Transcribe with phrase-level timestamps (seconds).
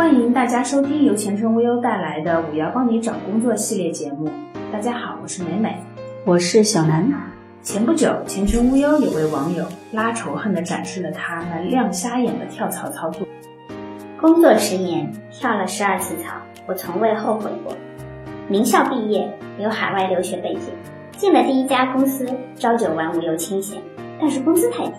[0.00, 4.30] 欢迎大家收听由前程无忧带来的“五幺帮你找工作”系列节目。
[4.72, 5.76] 大家好，我是美美，
[6.24, 7.12] 我是小南。
[7.60, 13.28] 前不久，前程无忧有位网友拉仇恨的展示了他那亮瞎眼的跳槽操作。
[14.18, 16.34] 工作十年，跳了十二次槽，
[16.66, 17.76] 我从未后悔过。
[18.48, 20.62] 名校毕业，有海外留学背景，
[21.18, 22.26] 进了第一家公司，
[22.56, 23.78] 朝九晚五又清闲，
[24.18, 24.94] 但是工资太低。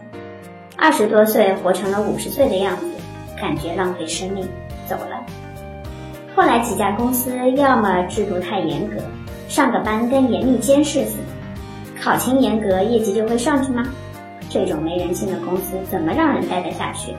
[0.77, 2.85] 二十多岁活成了五十岁的样子，
[3.35, 4.47] 感觉浪费生命，
[4.91, 5.25] 走了。
[6.35, 8.97] 后来几家公司要么制度太严格，
[9.47, 13.83] 上个班跟严密监视似的，考勤严格，业绩就会上去吗？
[14.49, 17.15] 这种没人性的公司怎么让人待得下去？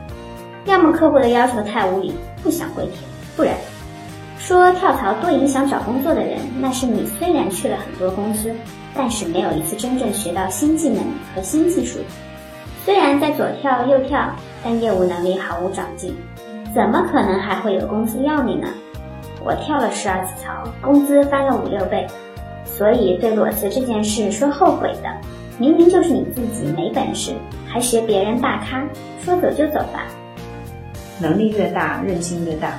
[0.66, 2.96] 要么客户的要求太无理，不想跪舔，
[3.36, 3.54] 不然
[4.38, 8.54] 说跳槽多影响找工作的人，那是你虽然去了很多公司，
[8.94, 11.02] 但是没有一次真正学到新技能
[11.34, 11.98] 和新技术。
[12.84, 14.30] 虽然在左跳右跳，
[14.62, 16.14] 但业务能力毫无长进，
[16.74, 18.66] 怎么可能还会有公司要你呢？
[19.44, 22.06] 我跳了十二次槽，工资翻了五六倍，
[22.64, 25.10] 所以对裸辞这件事说后悔的，
[25.58, 27.34] 明明就是你自己没本事，
[27.68, 28.82] 还学别人大咖，
[29.22, 30.06] 说走就走吧。
[31.20, 32.72] 能力越大，任性越大，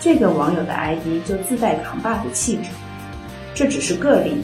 [0.00, 2.70] 这个网友的 ID 就自带扛把子气质。
[3.52, 4.42] 这只是个例，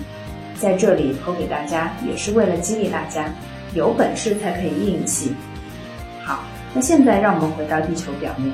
[0.56, 3.26] 在这里剖给大家，也是为了激励大家。
[3.72, 5.32] 有本事才可以硬气。
[6.24, 6.40] 好，
[6.74, 8.52] 那现在让我们回到地球表面。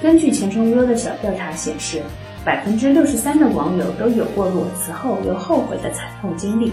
[0.00, 2.02] 根据前程无忧的小调查显示，
[2.44, 6.72] 百分之六十三的网友都有过裸辞后又后悔的惨痛经历。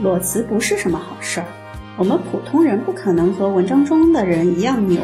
[0.00, 1.46] 裸辞不是什么好事儿，
[1.96, 5.00] 我们普通人不可能和文章中的人一样牛。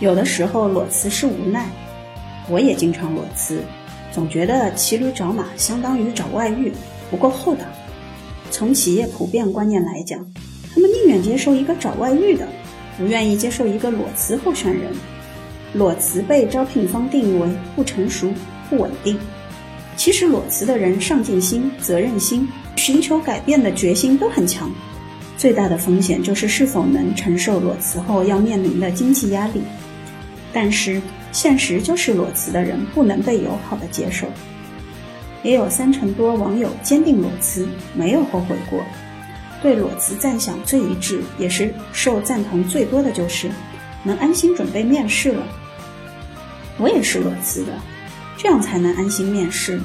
[0.00, 1.66] 有的时候裸辞是无奈，
[2.48, 3.62] 我也经常裸辞，
[4.10, 6.72] 总觉得骑驴找马相当于找外遇，
[7.10, 7.64] 不够厚道。
[8.50, 10.26] 从企业普遍观念来讲。
[10.74, 12.48] 他们宁愿接受一个找外遇的，
[12.98, 14.90] 不愿意接受一个裸辞候选人。
[15.74, 18.32] 裸辞被招聘方定义为不成熟、
[18.70, 19.18] 不稳定。
[19.96, 24.70] 其实裸辞的人上进心、责任心、寻求改变的决心都很强。
[25.36, 29.60] 最大的风险就是是否能承受裸辞后要面临的经济压力。
[30.52, 34.26] 但是现实就是裸辞的人不能被友好的接受。
[35.42, 38.80] 也有三成多网友坚定裸辞，没有后悔过。
[39.60, 43.50] 对裸辞赞赏最一致，也是受赞同最多的就是
[44.02, 45.42] 能安心准备面试了。
[46.78, 47.72] 我也是裸辞的，
[48.36, 49.80] 这样才能安心面试。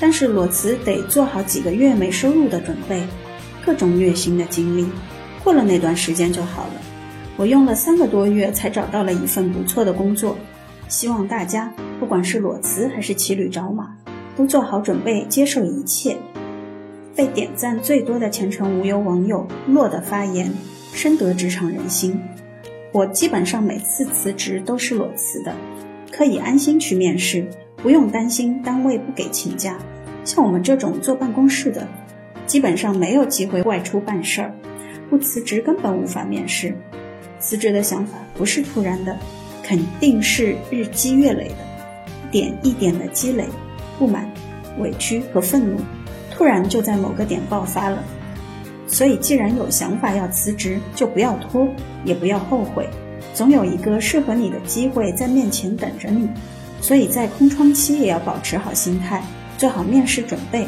[0.00, 3.02] 但是裸辞得做好几个月没收入的准备，
[3.64, 4.86] 各种虐心的经历，
[5.42, 6.72] 过了那段时间就好了。
[7.36, 10.36] 我用了三个多月才找到了一份不错的工作。
[10.88, 13.96] 希望大家不管是裸辞还是骑驴找马，
[14.36, 16.16] 都做好准备接受一切。
[17.16, 20.52] 被点赞最多的前程无忧网友洛的发言，
[20.92, 22.20] 深得职场人心。
[22.92, 25.54] 我基本上每次辞职都是裸辞的，
[26.16, 27.44] 可以安心去面试，
[27.78, 29.76] 不用担心单位不给请假。
[30.24, 31.88] 像我们这种坐办公室的，
[32.46, 34.54] 基本上没有机会外出办事儿，
[35.10, 36.72] 不辞职根本无法面试。
[37.40, 39.18] 辞职的想法不是突然的，
[39.64, 41.56] 肯定是日积月累的，
[42.28, 43.44] 一点一点的积累，
[43.98, 44.30] 不满、
[44.78, 45.80] 委屈和愤怒。
[46.30, 48.02] 突然就在某个点爆发了，
[48.86, 51.68] 所以既然有想法要辞职，就不要拖，
[52.04, 52.88] 也不要后悔，
[53.34, 56.26] 总有一个适合你的机会在面前等着你。
[56.80, 59.22] 所以在空窗期也要保持好心态，
[59.58, 60.66] 做好面试准备，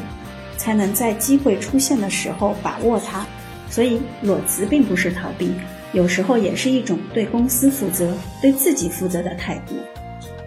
[0.59, 3.25] 才能在机会出现的时候把握它。
[3.71, 5.53] 所以裸辞并不是逃避，
[5.93, 9.75] 有时候也是一种对公司负责、对自己负责的态度。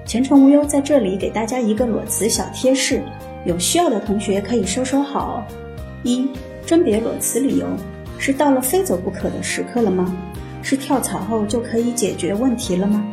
[0.05, 3.01] 前程无忧在这里给大家一个裸辞小贴士。
[3.45, 5.47] 有需要的同学可以收收好。
[6.03, 6.27] 一、
[6.65, 7.67] 甄别裸辞理由，
[8.17, 10.13] 是到了非走不可的时刻了吗？
[10.69, 13.03] 是跳槽后就可以解决问题了吗？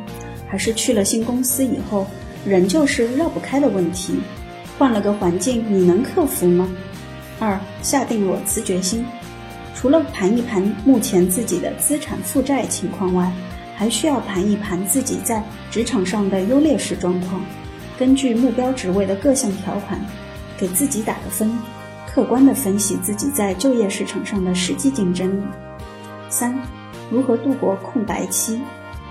[0.46, 2.06] 还是去了新公司以后，
[2.44, 4.20] 仍旧是绕不开的问题？
[4.78, 6.68] 换了个环境，你能克服吗？
[7.38, 9.06] 二、下定裸辞决心，
[9.74, 13.32] 除了盘一盘目前自己的资产负债情况外，
[13.74, 17.40] 还需要盘一盘自己在职场上的优劣势状况。
[17.98, 19.98] 根据目标职位的各项条款，
[20.58, 21.58] 给自己打个分，
[22.06, 25.42] 客观的分析自己在就业市场上的实际竞争力。
[26.28, 26.54] 三、
[27.10, 28.60] 如何度过空白期？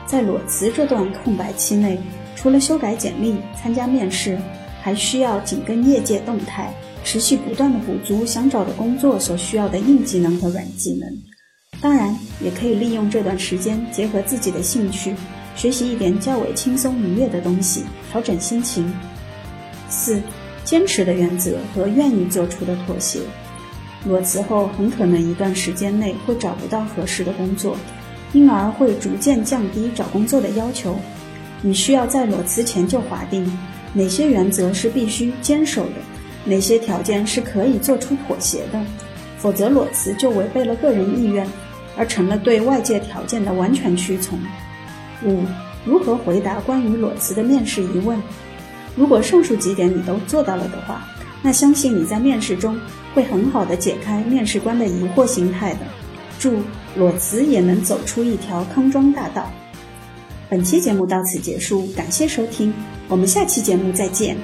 [0.05, 1.99] 在裸辞这段空白期内，
[2.35, 4.37] 除了修改简历、参加面试，
[4.81, 11.09] 还需要紧跟业界动态，持续不断的补足想找的工作所需要的硬技能和软技能。
[11.81, 15.15] 当然，也可以利用这段时间，结合自己的兴趣。
[15.55, 18.93] 学习一点较为轻松愉悦的东西，调整心情。
[19.89, 20.21] 四、
[20.65, 23.19] 坚持的原则和愿意做出的妥协。
[24.05, 27.75] 裸辞后很可能一段时间内会找不到合适的工作，
[28.33, 30.97] 因而会逐渐降低找工作的要求。
[31.61, 33.57] 你需要在裸辞前就划定
[33.93, 35.93] 哪些原则是必须坚守的，
[36.45, 38.79] 哪些条件是可以做出妥协的，
[39.39, 41.47] 否则裸辞就违背了个人意愿，
[41.97, 44.37] 而成了对外界条件的完全屈从。
[45.23, 45.43] 五、
[45.83, 48.21] 如何回答关于裸辞的面试疑问？
[48.95, 51.07] 如果上述几点你都做到了的话，
[51.41, 52.79] 那相信你在面试中
[53.15, 55.79] 会很好的解开面试官的疑惑心态的。
[56.37, 56.59] 祝
[56.95, 59.51] 裸辞也能走出一条康庄大道。
[60.49, 62.71] 本期节目到此结束，感谢收听，
[63.07, 64.37] 我们下期节目再见。